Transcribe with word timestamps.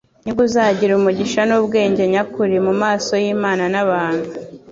Nibwo 0.23 0.41
uzagira 0.47 0.91
umugisha 0.95 1.41
n'ubwenge 1.49 2.01
nyakuri; 2.11 2.55
mu 2.67 2.73
maso 2.81 3.11
y'Imana 3.23 3.63
n'abantu'." 3.73 4.29